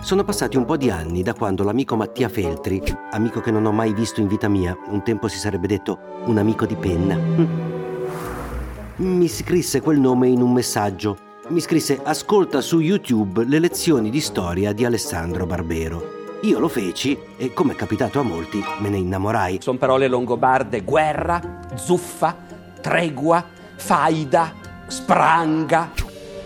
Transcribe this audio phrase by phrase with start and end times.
[0.00, 3.72] Sono passati un po' di anni da quando l'amico Mattia Feltri, amico che non ho
[3.72, 7.16] mai visto in vita mia, un tempo si sarebbe detto un amico di penna,
[8.96, 14.20] mi scrisse quel nome in un messaggio mi scrisse ascolta su YouTube le lezioni di
[14.20, 16.22] storia di Alessandro Barbero.
[16.40, 19.58] Io lo feci e, come è capitato a molti, me ne innamorai.
[19.60, 22.34] Sono parole longobarde, guerra, zuffa,
[22.80, 23.44] tregua,
[23.76, 24.54] faida,
[24.86, 25.90] spranga.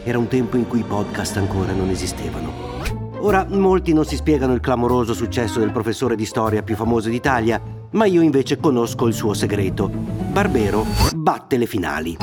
[0.03, 2.78] Era un tempo in cui i podcast ancora non esistevano.
[3.21, 7.61] Ora molti non si spiegano il clamoroso successo del professore di storia più famoso d'Italia,
[7.93, 9.89] ma io invece conosco il suo segreto.
[9.89, 12.17] Barbero batte le finali.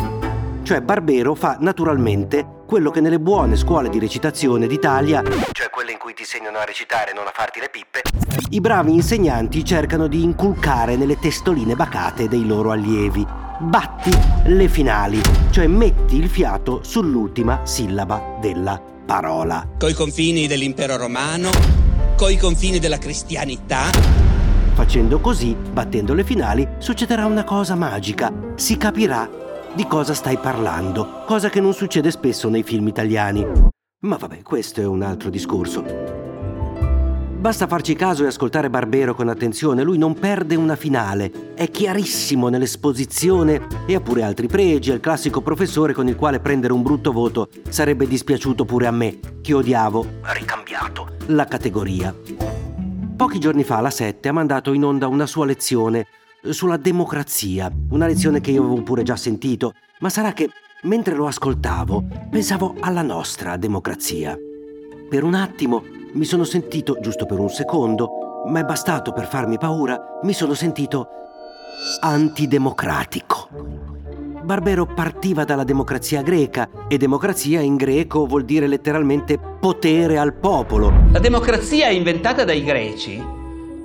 [0.64, 5.98] Cioè Barbero fa naturalmente quello che nelle buone scuole di recitazione d'Italia, cioè quelle in
[5.98, 8.02] cui ti insegnano a recitare e non a farti le pippe,
[8.52, 13.24] i bravi insegnanti cercano di inculcare nelle testoline bacate dei loro allievi.
[13.60, 14.12] Batti
[14.46, 19.68] le finali, cioè metti il fiato sull'ultima sillaba della parola.
[19.78, 21.50] Coi confini dell'impero romano,
[22.18, 23.84] coi confini della cristianità.
[24.74, 28.34] Facendo così, battendo le finali, succederà una cosa magica.
[28.56, 29.30] Si capirà
[29.74, 33.46] di cosa stai parlando, cosa che non succede spesso nei film italiani.
[34.06, 36.15] Ma vabbè, questo è un altro discorso.
[37.46, 42.50] Basta farci caso e ascoltare Barbero con attenzione, lui non perde una finale, è chiarissimo
[42.50, 46.82] nell'esposizione e ha pure altri pregi, è il classico professore con il quale prendere un
[46.82, 52.16] brutto voto sarebbe dispiaciuto pure a me, che odiavo, ricambiato, la categoria.
[53.16, 56.08] Pochi giorni fa la 7 ha mandato in onda una sua lezione
[56.50, 60.50] sulla democrazia, una lezione che io avevo pure già sentito, ma sarà che
[60.82, 64.36] mentre lo ascoltavo pensavo alla nostra democrazia.
[65.08, 65.84] Per un attimo
[66.16, 70.54] mi sono sentito, giusto per un secondo, ma è bastato per farmi paura, mi sono
[70.54, 71.10] sentito
[72.00, 73.50] antidemocratico.
[74.44, 80.94] Barbero partiva dalla democrazia greca e democrazia in greco vuol dire letteralmente potere al popolo.
[81.12, 83.22] La democrazia inventata dai greci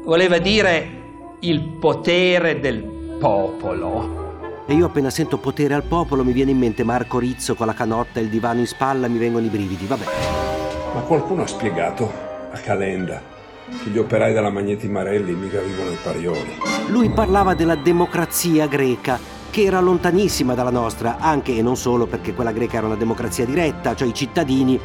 [0.05, 0.99] voleva dire
[1.41, 2.83] il potere del
[3.19, 4.19] popolo.
[4.67, 7.75] E io appena sento potere al popolo mi viene in mente Marco Rizzo con la
[7.75, 10.40] canotta e il divano in spalla, mi vengono i brividi, vabbè.
[10.93, 12.13] Ma qualcuno ha spiegato
[12.53, 13.23] a Calenda
[13.83, 16.59] che gli operai della Magneti Marelli mica vivono ai Parioli.
[16.89, 19.19] Lui parlava della democrazia greca,
[19.51, 23.45] che era lontanissima dalla nostra, anche e non solo perché quella greca era una democrazia
[23.45, 24.81] diretta, cioè i cittadini,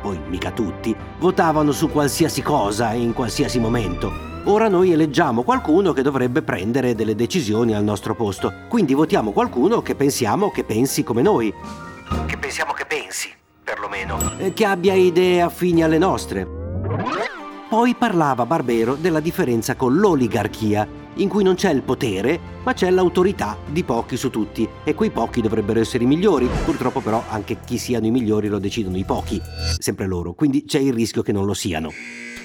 [0.00, 4.28] poi mica tutti, votavano su qualsiasi cosa e in qualsiasi momento.
[4.44, 8.50] Ora noi eleggiamo qualcuno che dovrebbe prendere delle decisioni al nostro posto.
[8.68, 11.52] Quindi votiamo qualcuno che pensiamo che pensi come noi.
[12.26, 13.28] Che pensiamo che pensi,
[13.70, 14.18] perlomeno.
[14.52, 16.58] Che abbia idee affini alle nostre.
[17.68, 22.90] Poi parlava Barbero della differenza con l'oligarchia, in cui non c'è il potere, ma c'è
[22.90, 24.68] l'autorità di pochi su tutti.
[24.82, 26.48] E quei pochi dovrebbero essere i migliori.
[26.64, 29.40] Purtroppo però anche chi siano i migliori lo decidono i pochi.
[29.78, 30.32] Sempre loro.
[30.32, 31.92] Quindi c'è il rischio che non lo siano.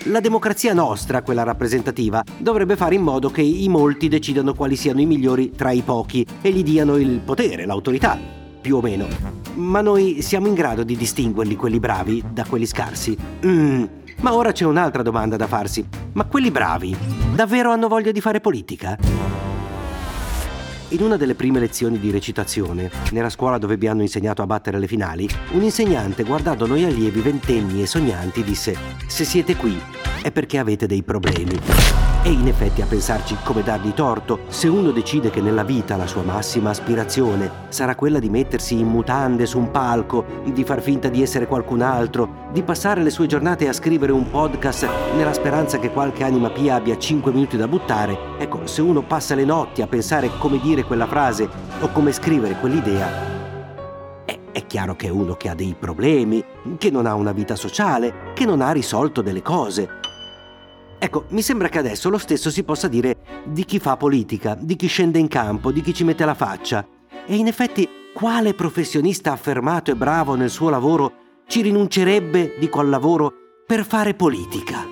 [0.10, 5.02] La democrazia nostra, quella rappresentativa, dovrebbe fare in modo che i molti decidano quali siano
[5.02, 9.06] i migliori tra i pochi e gli diano il potere, l'autorità, più o meno.
[9.54, 13.16] Ma noi siamo in grado di distinguerli quelli bravi da quelli scarsi?
[13.46, 13.84] Mm.
[14.22, 15.88] Ma ora c'è un'altra domanda da farsi.
[16.14, 16.98] Ma quelli bravi
[17.36, 18.98] davvero hanno voglia di fare politica?
[20.90, 24.80] In una delle prime lezioni di recitazione, nella scuola dove mi hanno insegnato a battere
[24.80, 28.76] le finali, un insegnante, guardando noi allievi ventenni e sognanti, disse:
[29.06, 29.80] Se siete qui
[30.24, 32.15] è perché avete dei problemi.
[32.26, 36.08] E in effetti a pensarci come dargli torto, se uno decide che nella vita la
[36.08, 41.08] sua massima aspirazione sarà quella di mettersi in mutande su un palco, di far finta
[41.08, 45.78] di essere qualcun altro, di passare le sue giornate a scrivere un podcast nella speranza
[45.78, 49.84] che qualche anima pia abbia 5 minuti da buttare, ecco, se uno passa le notti
[49.84, 51.48] a pensare come dire quella frase
[51.80, 53.34] o come scrivere quell'idea,
[54.52, 56.44] è chiaro che è uno che ha dei problemi,
[56.80, 60.05] che non ha una vita sociale, che non ha risolto delle cose.
[61.06, 64.76] Ecco, mi sembra che adesso lo stesso si possa dire di chi fa politica, di
[64.76, 66.84] chi scende in campo, di chi ci mette la faccia.
[67.28, 71.14] E in effetti, quale professionista affermato e bravo nel suo lavoro
[71.46, 73.34] ci rinuncerebbe, dico al lavoro,
[73.68, 74.84] per fare politica?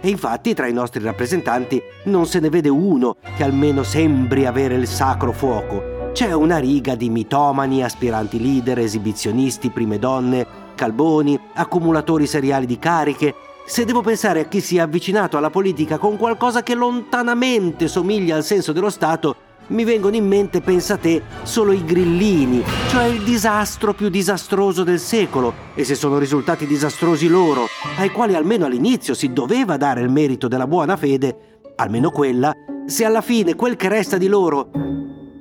[0.00, 4.74] E infatti tra i nostri rappresentanti non se ne vede uno che almeno sembri avere
[4.74, 6.12] il sacro fuoco.
[6.14, 13.34] C'è una riga di mitomani, aspiranti leader, esibizionisti, prime donne, calboni, accumulatori seriali di cariche.
[13.68, 18.34] Se devo pensare a chi si è avvicinato alla politica con qualcosa che lontanamente somiglia
[18.34, 19.36] al senso dello Stato,
[19.68, 24.98] mi vengono in mente, pensa te, solo i grillini, cioè il disastro più disastroso del
[24.98, 25.52] secolo.
[25.74, 27.66] E se sono risultati disastrosi loro,
[27.98, 32.50] ai quali almeno all'inizio si doveva dare il merito della buona fede, almeno quella,
[32.86, 34.70] se alla fine quel che resta di loro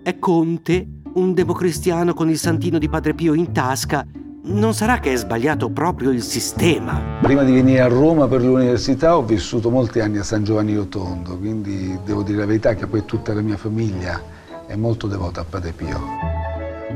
[0.03, 4.05] è Conte, un democristiano con il santino di Padre Pio in tasca,
[4.47, 7.19] non sarà che è sbagliato proprio il sistema.
[7.21, 11.37] Prima di venire a Roma per l'università ho vissuto molti anni a San Giovanni Rotondo,
[11.37, 14.21] quindi devo dire la verità che poi tutta la mia famiglia
[14.65, 15.99] è molto devota a Padre Pio.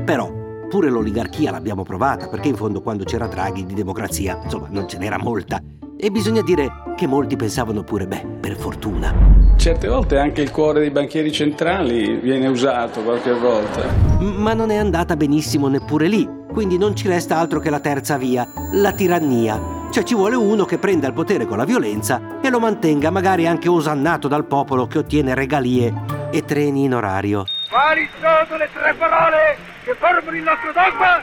[0.04, 0.30] Però
[0.68, 4.96] pure l'oligarchia l'abbiamo provata, perché in fondo quando c'era Draghi di democrazia, insomma, non ce
[4.96, 5.60] n'era molta.
[5.98, 9.14] E bisogna dire che molti pensavano pure, beh, per fortuna.
[9.56, 13.84] Certe volte anche il cuore dei banchieri centrali viene usato qualche volta.
[14.18, 16.40] Ma non è andata benissimo neppure lì.
[16.52, 19.88] Quindi non ci resta altro che la terza via, la tirannia.
[19.90, 23.46] Cioè ci vuole uno che prenda il potere con la violenza e lo mantenga magari
[23.46, 25.92] anche osannato dal popolo che ottiene regalie
[26.30, 27.44] e treni in orario.
[27.70, 31.22] Quali sono le tre parole che formano il nostro dogma?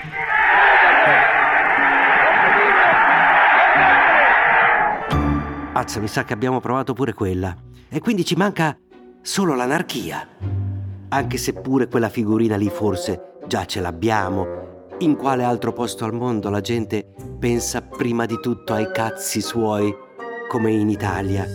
[5.74, 7.56] Azza, mi sa che abbiamo provato pure quella.
[7.88, 8.76] E quindi ci manca
[9.22, 10.28] solo l'anarchia.
[11.10, 14.70] Anche se pure quella figurina lì forse già ce l'abbiamo
[15.00, 17.06] in quale altro posto al mondo la gente
[17.40, 19.94] pensa prima di tutto ai cazzi suoi,
[20.50, 21.46] come in Italia?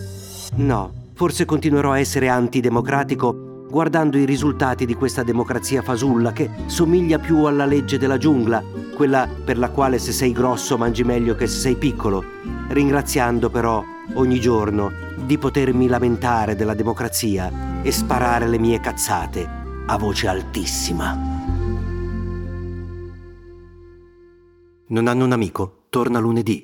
[0.55, 7.19] No, forse continuerò a essere antidemocratico guardando i risultati di questa democrazia fasulla che somiglia
[7.19, 8.63] più alla legge della giungla,
[8.95, 12.23] quella per la quale se sei grosso mangi meglio che se sei piccolo,
[12.69, 13.83] ringraziando però
[14.13, 17.51] ogni giorno di potermi lamentare della democrazia
[17.81, 19.47] e sparare le mie cazzate
[19.87, 21.44] a voce altissima.
[24.87, 25.85] Non hanno un amico?
[25.89, 26.63] Torna lunedì.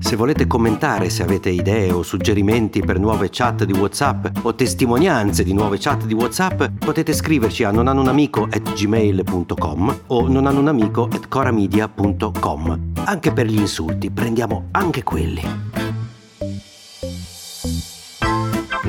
[0.00, 5.44] Se volete commentare, se avete idee o suggerimenti per nuove chat di WhatsApp o testimonianze
[5.44, 12.92] di nuove chat di WhatsApp, potete scriverci a nonhanunamico@gmail.com o nonhanunamico@coramedia.com.
[13.04, 15.42] Anche per gli insulti, prendiamo anche quelli.